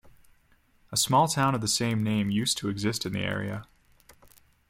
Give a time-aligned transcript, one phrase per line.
[0.91, 3.67] A small town of the same name used to exist in the area.